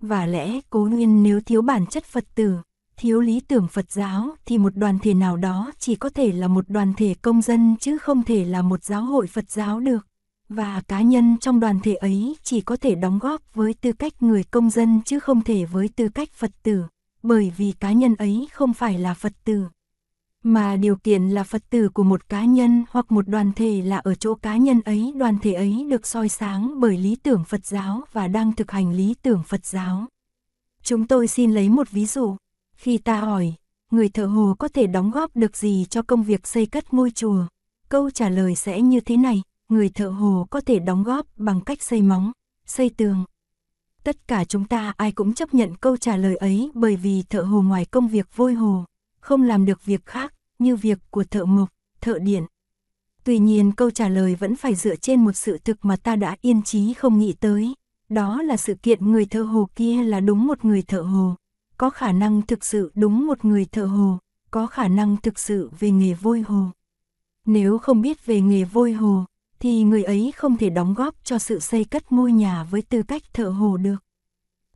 Và 0.00 0.26
lẽ 0.26 0.60
cố 0.70 0.84
nguyên 0.84 1.22
nếu 1.22 1.40
thiếu 1.40 1.62
bản 1.62 1.86
chất 1.86 2.04
Phật 2.04 2.24
tử, 2.34 2.56
thiếu 2.96 3.20
lý 3.20 3.40
tưởng 3.40 3.68
Phật 3.68 3.92
giáo 3.92 4.36
thì 4.46 4.58
một 4.58 4.76
đoàn 4.76 4.98
thể 5.02 5.14
nào 5.14 5.36
đó 5.36 5.72
chỉ 5.78 5.94
có 5.94 6.08
thể 6.08 6.32
là 6.32 6.48
một 6.48 6.64
đoàn 6.68 6.92
thể 6.96 7.14
công 7.22 7.42
dân 7.42 7.76
chứ 7.80 7.98
không 7.98 8.22
thể 8.22 8.44
là 8.44 8.62
một 8.62 8.84
giáo 8.84 9.04
hội 9.04 9.26
Phật 9.26 9.50
giáo 9.50 9.80
được. 9.80 10.06
Và 10.48 10.82
cá 10.88 11.02
nhân 11.02 11.36
trong 11.40 11.60
đoàn 11.60 11.80
thể 11.80 11.94
ấy 11.94 12.36
chỉ 12.42 12.60
có 12.60 12.76
thể 12.76 12.94
đóng 12.94 13.18
góp 13.18 13.54
với 13.54 13.74
tư 13.74 13.92
cách 13.92 14.22
người 14.22 14.44
công 14.44 14.70
dân 14.70 15.00
chứ 15.04 15.18
không 15.20 15.42
thể 15.42 15.64
với 15.64 15.88
tư 15.96 16.08
cách 16.08 16.28
Phật 16.32 16.50
tử, 16.62 16.84
bởi 17.22 17.52
vì 17.56 17.72
cá 17.72 17.92
nhân 17.92 18.14
ấy 18.14 18.48
không 18.52 18.74
phải 18.74 18.98
là 18.98 19.14
Phật 19.14 19.32
tử. 19.44 19.64
Mà 20.42 20.76
điều 20.76 20.96
kiện 20.96 21.28
là 21.28 21.44
Phật 21.44 21.62
tử 21.70 21.88
của 21.88 22.02
một 22.02 22.28
cá 22.28 22.44
nhân 22.44 22.84
hoặc 22.90 23.12
một 23.12 23.28
đoàn 23.28 23.52
thể 23.56 23.82
là 23.82 23.96
ở 23.96 24.14
chỗ 24.14 24.34
cá 24.34 24.56
nhân 24.56 24.80
ấy, 24.84 25.12
đoàn 25.16 25.38
thể 25.42 25.52
ấy 25.52 25.86
được 25.90 26.06
soi 26.06 26.28
sáng 26.28 26.80
bởi 26.80 26.98
lý 26.98 27.16
tưởng 27.16 27.44
Phật 27.44 27.66
giáo 27.66 28.00
và 28.12 28.28
đang 28.28 28.52
thực 28.52 28.70
hành 28.70 28.92
lý 28.92 29.14
tưởng 29.22 29.42
Phật 29.48 29.66
giáo. 29.66 30.06
Chúng 30.82 31.06
tôi 31.06 31.28
xin 31.28 31.52
lấy 31.52 31.68
một 31.68 31.90
ví 31.90 32.06
dụ. 32.06 32.36
Khi 32.76 32.98
ta 32.98 33.20
hỏi, 33.20 33.54
người 33.90 34.08
thợ 34.08 34.26
hồ 34.26 34.54
có 34.58 34.68
thể 34.68 34.86
đóng 34.86 35.10
góp 35.10 35.36
được 35.36 35.56
gì 35.56 35.86
cho 35.90 36.02
công 36.02 36.22
việc 36.22 36.46
xây 36.46 36.66
cất 36.66 36.94
ngôi 36.94 37.10
chùa? 37.10 37.46
Câu 37.88 38.10
trả 38.10 38.28
lời 38.28 38.54
sẽ 38.54 38.80
như 38.80 39.00
thế 39.00 39.16
này, 39.16 39.42
người 39.68 39.88
thợ 39.88 40.08
hồ 40.08 40.46
có 40.50 40.60
thể 40.60 40.78
đóng 40.78 41.02
góp 41.02 41.26
bằng 41.36 41.60
cách 41.60 41.82
xây 41.82 42.02
móng, 42.02 42.32
xây 42.66 42.90
tường. 42.90 43.24
Tất 44.04 44.28
cả 44.28 44.44
chúng 44.44 44.64
ta 44.64 44.94
ai 44.96 45.12
cũng 45.12 45.34
chấp 45.34 45.54
nhận 45.54 45.76
câu 45.76 45.96
trả 45.96 46.16
lời 46.16 46.36
ấy 46.36 46.70
bởi 46.74 46.96
vì 46.96 47.22
thợ 47.22 47.42
hồ 47.42 47.62
ngoài 47.62 47.84
công 47.84 48.08
việc 48.08 48.36
vôi 48.36 48.54
hồ, 48.54 48.84
không 49.20 49.42
làm 49.42 49.64
được 49.64 49.84
việc 49.84 50.06
khác 50.06 50.34
như 50.58 50.76
việc 50.76 50.98
của 51.10 51.24
thợ 51.24 51.44
mộc, 51.44 51.68
thợ 52.00 52.18
điện. 52.18 52.44
Tuy 53.24 53.38
nhiên 53.38 53.72
câu 53.72 53.90
trả 53.90 54.08
lời 54.08 54.34
vẫn 54.34 54.56
phải 54.56 54.74
dựa 54.74 54.96
trên 54.96 55.24
một 55.24 55.32
sự 55.32 55.58
thực 55.58 55.84
mà 55.84 55.96
ta 55.96 56.16
đã 56.16 56.36
yên 56.40 56.62
chí 56.62 56.94
không 56.94 57.18
nghĩ 57.18 57.32
tới. 57.40 57.74
Đó 58.08 58.42
là 58.42 58.56
sự 58.56 58.74
kiện 58.74 59.12
người 59.12 59.26
thợ 59.26 59.42
hồ 59.42 59.68
kia 59.76 60.02
là 60.02 60.20
đúng 60.20 60.46
một 60.46 60.64
người 60.64 60.82
thợ 60.82 61.00
hồ, 61.00 61.34
có 61.76 61.90
khả 61.90 62.12
năng 62.12 62.42
thực 62.42 62.64
sự 62.64 62.92
đúng 62.94 63.26
một 63.26 63.44
người 63.44 63.64
thợ 63.64 63.84
hồ, 63.84 64.18
có 64.50 64.66
khả 64.66 64.88
năng 64.88 65.16
thực 65.16 65.38
sự 65.38 65.70
về 65.78 65.90
nghề 65.90 66.14
vôi 66.14 66.40
hồ. 66.40 66.66
Nếu 67.46 67.78
không 67.78 68.00
biết 68.00 68.26
về 68.26 68.40
nghề 68.40 68.64
vôi 68.64 68.92
hồ, 68.92 69.24
thì 69.64 69.82
người 69.82 70.04
ấy 70.04 70.32
không 70.36 70.56
thể 70.56 70.70
đóng 70.70 70.94
góp 70.94 71.14
cho 71.24 71.38
sự 71.38 71.60
xây 71.60 71.84
cất 71.84 72.12
ngôi 72.12 72.32
nhà 72.32 72.64
với 72.64 72.82
tư 72.82 73.02
cách 73.02 73.22
thợ 73.32 73.48
hồ 73.48 73.76
được. 73.76 73.96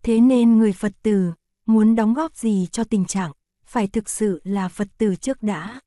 Thế 0.02 0.20
nên 0.20 0.58
người 0.58 0.72
Phật 0.72 0.92
tử, 1.02 1.32
muốn 1.66 1.94
đóng 1.96 2.14
góp 2.14 2.36
gì 2.36 2.66
cho 2.72 2.84
tình 2.84 3.04
trạng, 3.04 3.32
phải 3.64 3.86
thực 3.86 4.08
sự 4.08 4.40
là 4.44 4.68
Phật 4.68 4.88
tử 4.98 5.14
trước 5.16 5.42
đã. 5.42 5.80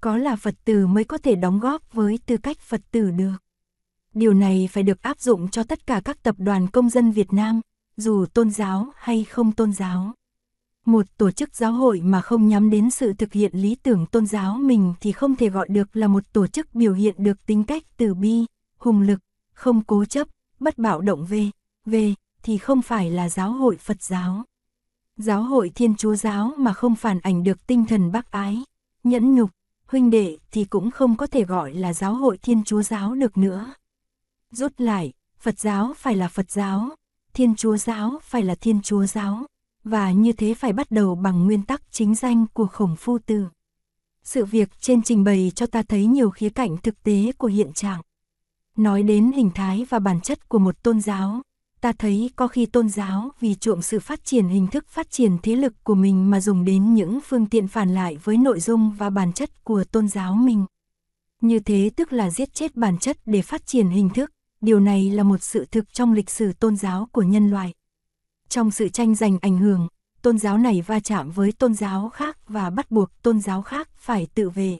Có 0.00 0.16
là 0.16 0.36
Phật 0.36 0.54
tử 0.64 0.86
mới 0.86 1.04
có 1.04 1.18
thể 1.18 1.34
đóng 1.34 1.60
góp 1.60 1.92
với 1.92 2.18
tư 2.26 2.36
cách 2.36 2.58
Phật 2.60 2.80
tử 2.90 3.10
được. 3.10 3.36
Điều 4.14 4.34
này 4.34 4.68
phải 4.72 4.82
được 4.82 5.02
áp 5.02 5.20
dụng 5.20 5.48
cho 5.48 5.64
tất 5.64 5.86
cả 5.86 6.00
các 6.04 6.22
tập 6.22 6.34
đoàn 6.38 6.68
công 6.68 6.90
dân 6.90 7.10
Việt 7.10 7.32
Nam, 7.32 7.60
dù 7.96 8.26
tôn 8.26 8.50
giáo 8.50 8.92
hay 8.96 9.24
không 9.24 9.52
tôn 9.52 9.72
giáo. 9.72 10.12
Một 10.86 11.06
tổ 11.16 11.30
chức 11.30 11.56
giáo 11.56 11.72
hội 11.72 12.00
mà 12.00 12.20
không 12.20 12.48
nhắm 12.48 12.70
đến 12.70 12.90
sự 12.90 13.12
thực 13.12 13.32
hiện 13.32 13.52
lý 13.54 13.74
tưởng 13.74 14.06
tôn 14.06 14.26
giáo 14.26 14.56
mình 14.56 14.94
thì 15.00 15.12
không 15.12 15.36
thể 15.36 15.48
gọi 15.48 15.68
được 15.68 15.96
là 15.96 16.08
một 16.08 16.32
tổ 16.32 16.46
chức 16.46 16.74
biểu 16.74 16.92
hiện 16.92 17.14
được 17.18 17.46
tính 17.46 17.64
cách 17.64 17.82
từ 17.96 18.14
bi, 18.14 18.46
hùng 18.78 19.00
lực, 19.00 19.20
không 19.54 19.84
cố 19.84 20.04
chấp, 20.04 20.28
bất 20.60 20.78
bạo 20.78 21.00
động 21.00 21.26
về, 21.26 21.50
về, 21.86 22.14
thì 22.42 22.58
không 22.58 22.82
phải 22.82 23.10
là 23.10 23.28
giáo 23.28 23.52
hội 23.52 23.76
Phật 23.76 24.02
giáo. 24.02 24.44
Giáo 25.16 25.42
hội 25.42 25.70
Thiên 25.74 25.96
Chúa 25.96 26.14
giáo 26.14 26.52
mà 26.58 26.72
không 26.72 26.96
phản 26.96 27.20
ảnh 27.20 27.44
được 27.44 27.66
tinh 27.66 27.84
thần 27.86 28.12
bác 28.12 28.30
ái, 28.30 28.64
nhẫn 29.04 29.34
nhục, 29.34 29.50
huynh 29.86 30.10
đệ 30.10 30.38
thì 30.50 30.64
cũng 30.64 30.90
không 30.90 31.16
có 31.16 31.26
thể 31.26 31.44
gọi 31.44 31.74
là 31.74 31.92
giáo 31.92 32.14
hội 32.14 32.38
Thiên 32.38 32.64
Chúa 32.64 32.82
giáo 32.82 33.14
được 33.14 33.36
nữa. 33.36 33.74
Rút 34.50 34.72
lại, 34.80 35.12
Phật 35.38 35.58
giáo 35.58 35.94
phải 35.96 36.16
là 36.16 36.28
Phật 36.28 36.50
giáo, 36.50 36.88
Thiên 37.32 37.56
Chúa 37.56 37.76
giáo 37.76 38.18
phải 38.22 38.42
là 38.42 38.54
Thiên 38.54 38.82
Chúa 38.82 39.06
giáo, 39.06 39.46
và 39.84 40.10
như 40.12 40.32
thế 40.32 40.54
phải 40.54 40.72
bắt 40.72 40.90
đầu 40.90 41.14
bằng 41.14 41.46
nguyên 41.46 41.62
tắc 41.62 41.82
chính 41.90 42.14
danh 42.14 42.46
của 42.52 42.66
khổng 42.66 42.96
phu 42.96 43.18
tử. 43.18 43.46
Sự 44.24 44.44
việc 44.44 44.68
trên 44.80 45.02
trình 45.02 45.24
bày 45.24 45.52
cho 45.54 45.66
ta 45.66 45.82
thấy 45.82 46.06
nhiều 46.06 46.30
khía 46.30 46.50
cạnh 46.50 46.76
thực 46.76 47.02
tế 47.02 47.32
của 47.38 47.46
hiện 47.46 47.72
trạng. 47.72 48.00
Nói 48.76 49.02
đến 49.02 49.32
hình 49.32 49.50
thái 49.54 49.86
và 49.88 49.98
bản 49.98 50.20
chất 50.20 50.48
của 50.48 50.58
một 50.58 50.82
tôn 50.82 51.00
giáo, 51.00 51.42
ta 51.80 51.92
thấy 51.92 52.30
có 52.36 52.48
khi 52.48 52.66
tôn 52.66 52.88
giáo 52.88 53.30
vì 53.40 53.54
chuộng 53.54 53.82
sự 53.82 54.00
phát 54.00 54.24
triển 54.24 54.48
hình 54.48 54.66
thức 54.66 54.86
phát 54.88 55.10
triển 55.10 55.36
thế 55.42 55.56
lực 55.56 55.84
của 55.84 55.94
mình 55.94 56.30
mà 56.30 56.40
dùng 56.40 56.64
đến 56.64 56.94
những 56.94 57.18
phương 57.24 57.46
tiện 57.46 57.68
phản 57.68 57.94
lại 57.94 58.16
với 58.24 58.36
nội 58.36 58.60
dung 58.60 58.90
và 58.90 59.10
bản 59.10 59.32
chất 59.32 59.64
của 59.64 59.84
tôn 59.84 60.08
giáo 60.08 60.34
mình. 60.34 60.64
Như 61.40 61.58
thế 61.58 61.90
tức 61.96 62.12
là 62.12 62.30
giết 62.30 62.54
chết 62.54 62.76
bản 62.76 62.98
chất 62.98 63.16
để 63.26 63.42
phát 63.42 63.66
triển 63.66 63.88
hình 63.88 64.10
thức, 64.10 64.30
điều 64.60 64.80
này 64.80 65.10
là 65.10 65.22
một 65.22 65.42
sự 65.42 65.64
thực 65.70 65.92
trong 65.92 66.12
lịch 66.12 66.30
sử 66.30 66.52
tôn 66.52 66.76
giáo 66.76 67.08
của 67.12 67.22
nhân 67.22 67.50
loại. 67.50 67.72
Trong 68.52 68.70
sự 68.70 68.88
tranh 68.88 69.14
giành 69.14 69.38
ảnh 69.38 69.58
hưởng, 69.58 69.88
tôn 70.22 70.38
giáo 70.38 70.58
này 70.58 70.82
va 70.86 71.00
chạm 71.00 71.30
với 71.30 71.52
tôn 71.52 71.74
giáo 71.74 72.08
khác 72.08 72.38
và 72.48 72.70
bắt 72.70 72.90
buộc 72.90 73.22
tôn 73.22 73.40
giáo 73.40 73.62
khác 73.62 73.88
phải 73.96 74.26
tự 74.34 74.50
vệ. 74.50 74.78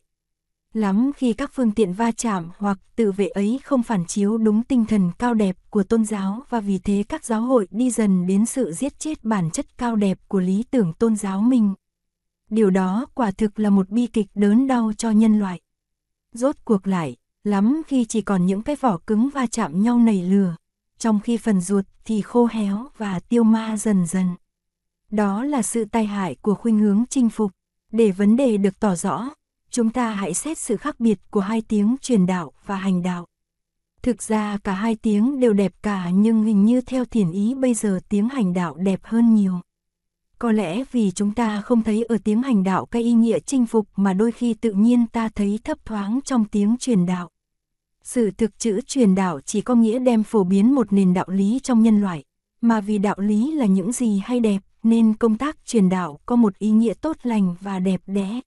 Lắm 0.74 1.10
khi 1.16 1.32
các 1.32 1.50
phương 1.54 1.70
tiện 1.70 1.92
va 1.92 2.12
chạm 2.12 2.50
hoặc 2.58 2.78
tự 2.96 3.12
vệ 3.12 3.26
ấy 3.26 3.60
không 3.64 3.82
phản 3.82 4.04
chiếu 4.04 4.38
đúng 4.38 4.62
tinh 4.64 4.84
thần 4.84 5.10
cao 5.18 5.34
đẹp 5.34 5.56
của 5.70 5.82
tôn 5.82 6.04
giáo 6.04 6.42
và 6.48 6.60
vì 6.60 6.78
thế 6.78 7.04
các 7.08 7.24
giáo 7.24 7.42
hội 7.42 7.68
đi 7.70 7.90
dần 7.90 8.26
đến 8.26 8.46
sự 8.46 8.72
giết 8.72 8.98
chết 8.98 9.24
bản 9.24 9.50
chất 9.50 9.78
cao 9.78 9.96
đẹp 9.96 10.18
của 10.28 10.40
lý 10.40 10.64
tưởng 10.70 10.92
tôn 10.92 11.16
giáo 11.16 11.40
mình. 11.40 11.74
Điều 12.50 12.70
đó 12.70 13.06
quả 13.14 13.30
thực 13.30 13.58
là 13.58 13.70
một 13.70 13.88
bi 13.88 14.06
kịch 14.06 14.26
đớn 14.34 14.66
đau 14.66 14.92
cho 14.98 15.10
nhân 15.10 15.38
loại. 15.38 15.60
Rốt 16.32 16.56
cuộc 16.64 16.86
lại, 16.86 17.16
lắm 17.44 17.82
khi 17.86 18.04
chỉ 18.04 18.20
còn 18.20 18.46
những 18.46 18.62
cái 18.62 18.76
vỏ 18.76 18.98
cứng 19.06 19.30
va 19.30 19.46
chạm 19.46 19.82
nhau 19.82 19.98
nảy 19.98 20.22
lửa, 20.22 20.56
trong 21.02 21.20
khi 21.20 21.36
phần 21.36 21.60
ruột 21.60 21.84
thì 22.04 22.20
khô 22.20 22.48
héo 22.50 22.86
và 22.96 23.20
tiêu 23.20 23.44
ma 23.44 23.76
dần 23.76 24.06
dần. 24.06 24.26
Đó 25.10 25.44
là 25.44 25.62
sự 25.62 25.84
tai 25.84 26.06
hại 26.06 26.36
của 26.42 26.54
khuynh 26.54 26.78
hướng 26.78 27.04
chinh 27.10 27.30
phục. 27.30 27.50
Để 27.92 28.10
vấn 28.10 28.36
đề 28.36 28.56
được 28.56 28.80
tỏ 28.80 28.94
rõ, 28.94 29.30
chúng 29.70 29.90
ta 29.90 30.10
hãy 30.10 30.34
xét 30.34 30.58
sự 30.58 30.76
khác 30.76 31.00
biệt 31.00 31.18
của 31.30 31.40
hai 31.40 31.62
tiếng 31.68 31.96
truyền 32.00 32.26
đạo 32.26 32.52
và 32.66 32.76
hành 32.76 33.02
đạo. 33.02 33.26
Thực 34.02 34.22
ra 34.22 34.58
cả 34.64 34.72
hai 34.72 34.96
tiếng 34.96 35.40
đều 35.40 35.52
đẹp 35.52 35.72
cả 35.82 36.10
nhưng 36.10 36.44
hình 36.44 36.64
như 36.64 36.80
theo 36.80 37.04
thiền 37.04 37.30
ý 37.32 37.54
bây 37.54 37.74
giờ 37.74 38.00
tiếng 38.08 38.28
hành 38.28 38.52
đạo 38.52 38.74
đẹp 38.74 39.00
hơn 39.02 39.34
nhiều. 39.34 39.60
Có 40.38 40.52
lẽ 40.52 40.84
vì 40.92 41.10
chúng 41.10 41.34
ta 41.34 41.60
không 41.60 41.82
thấy 41.82 42.04
ở 42.04 42.18
tiếng 42.24 42.42
hành 42.42 42.64
đạo 42.64 42.86
cái 42.86 43.02
ý 43.02 43.12
nghĩa 43.12 43.38
chinh 43.38 43.66
phục 43.66 43.88
mà 43.96 44.12
đôi 44.12 44.32
khi 44.32 44.54
tự 44.54 44.72
nhiên 44.72 45.06
ta 45.06 45.28
thấy 45.34 45.58
thấp 45.64 45.78
thoáng 45.84 46.20
trong 46.24 46.44
tiếng 46.44 46.76
truyền 46.80 47.06
đạo. 47.06 47.28
Sự 48.04 48.30
thực 48.30 48.58
chữ 48.58 48.80
truyền 48.86 49.14
đạo 49.14 49.40
chỉ 49.40 49.60
có 49.60 49.74
nghĩa 49.74 49.98
đem 49.98 50.22
phổ 50.22 50.44
biến 50.44 50.74
một 50.74 50.92
nền 50.92 51.14
đạo 51.14 51.26
lý 51.28 51.60
trong 51.62 51.82
nhân 51.82 52.00
loại, 52.00 52.24
mà 52.60 52.80
vì 52.80 52.98
đạo 52.98 53.16
lý 53.18 53.52
là 53.52 53.66
những 53.66 53.92
gì 53.92 54.20
hay 54.24 54.40
đẹp, 54.40 54.58
nên 54.82 55.14
công 55.14 55.38
tác 55.38 55.66
truyền 55.66 55.88
đạo 55.88 56.18
có 56.26 56.36
một 56.36 56.58
ý 56.58 56.70
nghĩa 56.70 56.94
tốt 56.94 57.16
lành 57.22 57.54
và 57.60 57.78
đẹp 57.78 58.00
đẽ. 58.06 58.40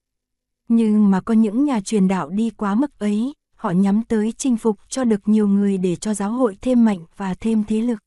Nhưng 0.68 1.10
mà 1.10 1.20
có 1.20 1.34
những 1.34 1.64
nhà 1.64 1.80
truyền 1.80 2.08
đạo 2.08 2.28
đi 2.28 2.50
quá 2.50 2.74
mức 2.74 2.98
ấy, 2.98 3.32
họ 3.56 3.70
nhắm 3.70 4.02
tới 4.02 4.32
chinh 4.32 4.56
phục 4.56 4.78
cho 4.88 5.04
được 5.04 5.28
nhiều 5.28 5.48
người 5.48 5.78
để 5.78 5.96
cho 5.96 6.14
giáo 6.14 6.30
hội 6.30 6.58
thêm 6.60 6.84
mạnh 6.84 7.04
và 7.16 7.34
thêm 7.34 7.64
thế 7.64 7.80
lực. 7.80 7.98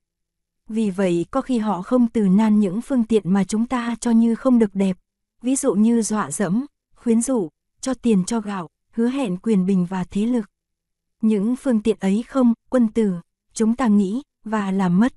Vì 0.68 0.90
vậy 0.90 1.26
có 1.32 1.42
khi 1.42 1.58
họ 1.58 1.82
không 1.82 2.08
từ 2.08 2.28
nan 2.28 2.60
những 2.60 2.82
phương 2.82 3.04
tiện 3.04 3.34
mà 3.34 3.44
chúng 3.44 3.68
ta 3.68 3.96
cho 4.00 4.12
như 4.12 4.36
không 4.36 4.60
được 4.60 4.76
đẹp, 4.76 4.98
ví 5.42 5.56
dụ 5.56 5.74
như 5.74 6.02
dọa 6.02 6.32
dẫm, 6.32 6.66
khuyến 6.96 7.22
dụ, 7.22 7.50
cho 7.82 7.94
tiền 7.94 8.24
cho 8.26 8.40
gạo, 8.40 8.68
hứa 8.92 9.08
hẹn 9.08 9.38
quyền 9.38 9.66
bình 9.66 9.86
và 9.90 10.04
thế 10.04 10.26
lực. 10.26 10.46
Những 11.22 11.56
phương 11.56 11.82
tiện 11.82 11.98
ấy 12.00 12.24
không, 12.28 12.54
quân 12.70 12.88
tử, 12.88 13.14
chúng 13.54 13.76
ta 13.76 13.88
nghĩ, 13.88 14.22
và 14.46 14.72
làm 14.72 15.00
mất, 15.00 15.14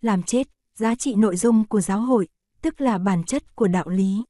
làm 0.00 0.22
chết, 0.22 0.48
giá 0.74 0.94
trị 0.94 1.14
nội 1.14 1.36
dung 1.36 1.64
của 1.64 1.80
giáo 1.80 2.00
hội, 2.00 2.28
tức 2.62 2.80
là 2.80 2.98
bản 2.98 3.24
chất 3.24 3.56
của 3.56 3.68
đạo 3.68 3.88
lý. 3.88 4.22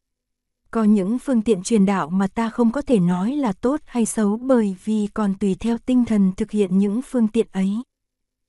Có 0.70 0.84
những 0.84 1.18
phương 1.18 1.42
tiện 1.42 1.62
truyền 1.62 1.86
đạo 1.86 2.10
mà 2.10 2.26
ta 2.26 2.50
không 2.50 2.72
có 2.72 2.82
thể 2.82 2.98
nói 2.98 3.36
là 3.36 3.52
tốt 3.52 3.80
hay 3.86 4.06
xấu 4.06 4.36
bởi 4.36 4.76
vì 4.84 5.06
còn 5.14 5.34
tùy 5.34 5.56
theo 5.60 5.78
tinh 5.78 6.04
thần 6.04 6.32
thực 6.36 6.50
hiện 6.50 6.78
những 6.78 7.02
phương 7.02 7.28
tiện 7.28 7.46
ấy. 7.52 7.82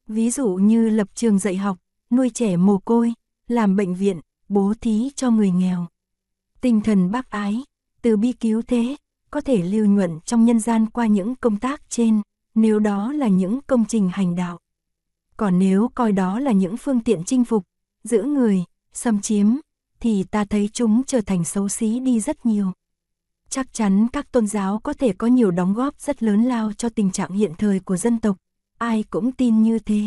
Ví 0.08 0.32
dụ 0.32 0.48
như 0.48 0.89
lập 0.89 1.08
trường 1.15 1.39
dạy 1.39 1.55
học, 1.55 1.77
nuôi 2.10 2.29
trẻ 2.29 2.58
mồ 2.58 2.77
côi, 2.77 3.13
làm 3.48 3.75
bệnh 3.75 3.96
viện, 3.96 4.20
bố 4.50 4.74
thí 4.82 5.10
cho 5.15 5.32
người 5.32 5.51
nghèo. 5.51 5.88
Tinh 6.62 6.82
thần 6.82 7.12
bác 7.12 7.29
ái, 7.29 7.63
từ 8.01 8.17
bi 8.17 8.32
cứu 8.32 8.62
thế, 8.62 8.96
có 9.32 9.41
thể 9.41 9.63
lưu 9.63 9.86
nhuận 9.86 10.20
trong 10.25 10.46
nhân 10.46 10.60
gian 10.60 10.89
qua 10.89 11.08
những 11.08 11.36
công 11.36 11.58
tác 11.58 11.89
trên, 11.89 12.22
nếu 12.55 12.79
đó 12.79 13.12
là 13.12 13.27
những 13.27 13.59
công 13.67 13.85
trình 13.85 14.09
hành 14.13 14.35
đạo. 14.35 14.59
Còn 15.38 15.59
nếu 15.59 15.89
coi 15.95 16.12
đó 16.12 16.39
là 16.39 16.51
những 16.51 16.77
phương 16.77 17.00
tiện 17.00 17.24
chinh 17.24 17.45
phục, 17.45 17.63
giữ 18.03 18.24
người, 18.24 18.63
xâm 18.93 19.21
chiếm, 19.21 19.47
thì 20.00 20.24
ta 20.24 20.45
thấy 20.45 20.69
chúng 20.74 21.03
trở 21.07 21.21
thành 21.21 21.43
xấu 21.43 21.69
xí 21.69 22.00
đi 22.00 22.19
rất 22.19 22.45
nhiều. 22.45 22.71
Chắc 23.50 23.74
chắn 23.74 24.07
các 24.13 24.31
tôn 24.31 24.47
giáo 24.47 24.79
có 24.79 24.93
thể 24.93 25.13
có 25.13 25.27
nhiều 25.27 25.51
đóng 25.51 25.74
góp 25.74 26.00
rất 26.00 26.24
lớn 26.24 26.43
lao 26.43 26.74
cho 26.74 26.89
tình 26.89 27.12
trạng 27.12 27.31
hiện 27.31 27.51
thời 27.57 27.79
của 27.79 27.97
dân 27.97 28.19
tộc, 28.19 28.38
ai 28.77 29.03
cũng 29.09 29.31
tin 29.31 29.63
như 29.63 29.79
thế. 29.79 30.03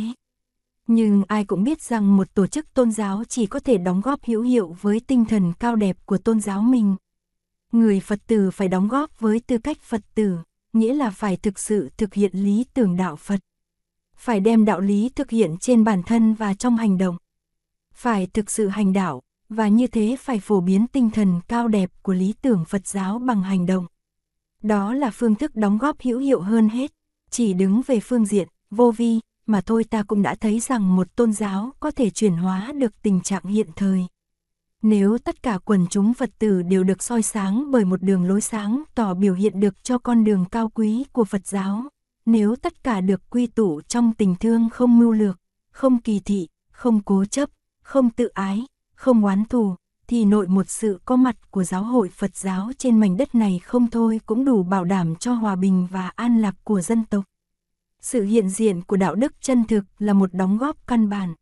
Nhưng 0.86 1.22
ai 1.28 1.44
cũng 1.44 1.64
biết 1.64 1.82
rằng 1.82 2.16
một 2.16 2.34
tổ 2.34 2.46
chức 2.46 2.74
tôn 2.74 2.92
giáo 2.92 3.24
chỉ 3.24 3.46
có 3.46 3.60
thể 3.60 3.78
đóng 3.78 4.00
góp 4.00 4.24
hữu 4.24 4.42
hiệu 4.42 4.76
với 4.80 5.00
tinh 5.00 5.24
thần 5.24 5.52
cao 5.60 5.76
đẹp 5.76 5.96
của 6.06 6.18
tôn 6.18 6.40
giáo 6.40 6.62
mình. 6.62 6.96
Người 7.72 8.00
Phật 8.00 8.20
tử 8.26 8.50
phải 8.50 8.68
đóng 8.68 8.88
góp 8.88 9.20
với 9.20 9.40
tư 9.40 9.58
cách 9.58 9.80
Phật 9.82 10.00
tử, 10.14 10.38
nghĩa 10.72 10.94
là 10.94 11.10
phải 11.10 11.36
thực 11.36 11.58
sự 11.58 11.90
thực 11.96 12.14
hiện 12.14 12.30
lý 12.34 12.64
tưởng 12.74 12.96
đạo 12.96 13.16
Phật. 13.16 13.40
Phải 14.16 14.40
đem 14.40 14.64
đạo 14.64 14.80
lý 14.80 15.08
thực 15.08 15.30
hiện 15.30 15.56
trên 15.60 15.84
bản 15.84 16.02
thân 16.02 16.34
và 16.34 16.54
trong 16.54 16.76
hành 16.76 16.98
động. 16.98 17.16
Phải 17.94 18.26
thực 18.26 18.50
sự 18.50 18.68
hành 18.68 18.92
đạo, 18.92 19.22
và 19.48 19.68
như 19.68 19.86
thế 19.86 20.16
phải 20.20 20.40
phổ 20.40 20.60
biến 20.60 20.86
tinh 20.86 21.10
thần 21.10 21.40
cao 21.48 21.68
đẹp 21.68 21.90
của 22.02 22.12
lý 22.12 22.34
tưởng 22.42 22.64
Phật 22.64 22.86
giáo 22.86 23.18
bằng 23.18 23.42
hành 23.42 23.66
động. 23.66 23.86
Đó 24.62 24.94
là 24.94 25.10
phương 25.10 25.34
thức 25.34 25.56
đóng 25.56 25.78
góp 25.78 26.00
hữu 26.00 26.18
hiệu 26.18 26.40
hơn 26.40 26.68
hết, 26.68 26.92
chỉ 27.30 27.52
đứng 27.52 27.82
về 27.86 28.00
phương 28.00 28.26
diện, 28.26 28.48
vô 28.70 28.90
vi, 28.90 29.20
mà 29.46 29.60
thôi 29.60 29.84
ta 29.84 30.02
cũng 30.02 30.22
đã 30.22 30.34
thấy 30.34 30.60
rằng 30.60 30.96
một 30.96 31.16
tôn 31.16 31.32
giáo 31.32 31.72
có 31.80 31.90
thể 31.90 32.10
chuyển 32.10 32.36
hóa 32.36 32.72
được 32.72 33.02
tình 33.02 33.20
trạng 33.20 33.44
hiện 33.44 33.66
thời. 33.76 34.06
Nếu 34.82 35.18
tất 35.18 35.42
cả 35.42 35.58
quần 35.64 35.86
chúng 35.90 36.14
Phật 36.14 36.30
tử 36.38 36.62
đều 36.62 36.84
được 36.84 37.02
soi 37.02 37.22
sáng 37.22 37.70
bởi 37.70 37.84
một 37.84 38.02
đường 38.02 38.28
lối 38.28 38.40
sáng 38.40 38.82
tỏ 38.94 39.14
biểu 39.14 39.34
hiện 39.34 39.60
được 39.60 39.84
cho 39.84 39.98
con 39.98 40.24
đường 40.24 40.44
cao 40.50 40.68
quý 40.68 41.04
của 41.12 41.24
Phật 41.24 41.46
giáo, 41.46 41.84
nếu 42.26 42.56
tất 42.56 42.84
cả 42.84 43.00
được 43.00 43.30
quy 43.30 43.46
tụ 43.46 43.80
trong 43.80 44.12
tình 44.18 44.34
thương 44.34 44.68
không 44.70 44.98
mưu 44.98 45.12
lược, 45.12 45.38
không 45.70 46.00
kỳ 46.00 46.20
thị, 46.20 46.48
không 46.70 47.00
cố 47.02 47.24
chấp, 47.24 47.50
không 47.82 48.10
tự 48.10 48.26
ái, 48.26 48.66
không 48.94 49.24
oán 49.24 49.44
thù, 49.44 49.74
thì 50.06 50.24
nội 50.24 50.46
một 50.46 50.68
sự 50.68 51.00
có 51.04 51.16
mặt 51.16 51.50
của 51.50 51.64
giáo 51.64 51.82
hội 51.82 52.08
Phật 52.08 52.36
giáo 52.36 52.70
trên 52.78 53.00
mảnh 53.00 53.16
đất 53.16 53.34
này 53.34 53.60
không 53.64 53.90
thôi 53.90 54.20
cũng 54.26 54.44
đủ 54.44 54.62
bảo 54.62 54.84
đảm 54.84 55.16
cho 55.16 55.32
hòa 55.32 55.56
bình 55.56 55.88
và 55.90 56.10
an 56.16 56.40
lạc 56.40 56.54
của 56.64 56.80
dân 56.80 57.04
tộc. 57.04 57.24
Sự 58.00 58.24
hiện 58.24 58.50
diện 58.50 58.82
của 58.82 58.96
đạo 58.96 59.14
đức 59.14 59.32
chân 59.40 59.64
thực 59.64 59.84
là 59.98 60.12
một 60.12 60.34
đóng 60.34 60.58
góp 60.58 60.86
căn 60.86 61.08
bản. 61.08 61.34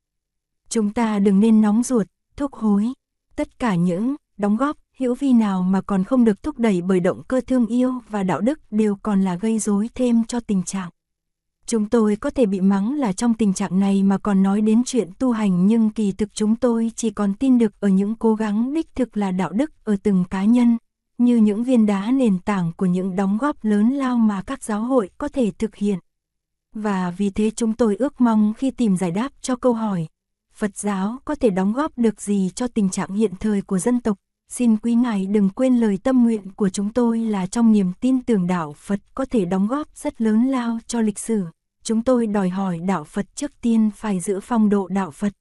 Chúng 0.69 0.93
ta 0.93 1.19
đừng 1.19 1.41
nên 1.41 1.61
nóng 1.61 1.83
ruột, 1.83 2.07
thúc 2.37 2.55
hối. 2.55 2.93
Tất 3.37 3.59
cả 3.59 3.75
những 3.75 4.15
đóng 4.37 4.57
góp 4.57 4.77
hữu 4.99 5.15
vi 5.15 5.33
nào 5.33 5.63
mà 5.63 5.81
còn 5.81 6.05
không 6.05 6.25
được 6.25 6.43
thúc 6.43 6.59
đẩy 6.59 6.83
bởi 6.83 7.01
động 7.01 7.23
cơ 7.29 7.41
thương 7.47 7.67
yêu 7.67 7.93
và 8.09 8.23
đạo 8.23 8.41
đức 8.41 8.61
đều 8.71 8.97
còn 9.03 9.23
là 9.23 9.35
gây 9.35 9.59
rối 9.59 9.91
thêm 9.95 10.25
cho 10.25 10.41
tình 10.41 10.63
trạng. 10.63 10.91
Chúng 11.67 11.89
tôi 11.89 12.17
có 12.17 12.31
thể 12.31 12.47
bị 12.47 12.61
mắng 12.61 12.95
là 12.95 13.13
trong 13.13 13.35
tình 13.35 13.55
trạng 13.55 13.81
này 13.81 14.03
mà 14.03 14.19
còn 14.19 14.43
nói 14.43 14.61
đến 14.61 14.83
chuyện 14.87 15.11
tu 15.19 15.33
hành 15.33 15.67
nhưng 15.67 15.91
kỳ 15.91 16.13
thực 16.13 16.35
chúng 16.35 16.57
tôi 16.57 16.93
chỉ 16.97 17.11
còn 17.11 17.35
tin 17.35 17.59
được 17.59 17.81
ở 17.81 17.89
những 17.89 18.15
cố 18.15 18.35
gắng 18.35 18.75
đích 18.75 18.95
thực 18.95 19.17
là 19.17 19.31
đạo 19.31 19.53
đức 19.53 19.71
ở 19.85 19.97
từng 20.03 20.25
cá 20.31 20.45
nhân, 20.45 20.79
như 21.19 21.37
những 21.37 21.65
viên 21.65 21.87
đá 21.87 22.11
nền 22.11 22.39
tảng 22.39 22.73
của 22.77 22.87
những 22.87 23.17
đóng 23.17 23.39
góp 23.39 23.65
lớn 23.65 23.91
lao 23.91 24.17
mà 24.17 24.43
các 24.43 24.65
giáo 24.65 24.81
hội 24.81 25.11
có 25.19 25.29
thể 25.29 25.51
thực 25.51 25.75
hiện. 25.77 25.99
Và 26.73 27.11
vì 27.17 27.31
thế 27.31 27.51
chúng 27.51 27.73
tôi 27.73 27.97
ước 27.97 28.21
mong 28.21 28.53
khi 28.57 28.71
tìm 28.71 28.97
giải 28.97 29.11
đáp 29.11 29.33
cho 29.41 29.57
câu 29.57 29.73
hỏi, 29.73 30.07
Phật 30.57 30.77
giáo 30.77 31.19
có 31.25 31.35
thể 31.35 31.51
đóng 31.51 31.73
góp 31.73 31.99
được 31.99 32.21
gì 32.21 32.51
cho 32.55 32.69
tình 32.69 32.91
trạng 32.91 33.15
hiện 33.15 33.33
thời 33.41 33.63
của 33.63 33.79
dân 33.79 34.01
tộc, 34.01 34.17
xin 34.49 34.77
quý 34.77 34.95
ngài 34.95 35.27
đừng 35.27 35.49
quên 35.49 35.77
lời 35.77 35.99
tâm 36.03 36.25
nguyện 36.25 36.53
của 36.53 36.69
chúng 36.69 36.93
tôi 36.93 37.19
là 37.19 37.47
trong 37.47 37.73
niềm 37.73 37.93
tin 38.01 38.23
tưởng 38.23 38.47
đạo 38.47 38.73
Phật 38.73 39.01
có 39.15 39.25
thể 39.31 39.45
đóng 39.45 39.67
góp 39.67 39.89
rất 39.97 40.21
lớn 40.21 40.47
lao 40.47 40.79
cho 40.87 41.01
lịch 41.01 41.19
sử 41.19 41.45
chúng 41.83 42.03
tôi 42.03 42.27
đòi 42.27 42.49
hỏi 42.49 42.79
đạo 42.79 43.05
Phật 43.05 43.27
trước 43.35 43.53
tiên 43.61 43.91
phải 43.97 44.21
giữ 44.21 44.41
phong 44.41 44.69
độ 44.69 44.89
đạo 44.89 45.11
Phật. 45.11 45.33